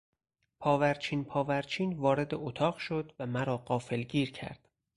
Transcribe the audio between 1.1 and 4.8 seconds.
پاورچین وارد اتاق شد و مرا غافلگیر کرد.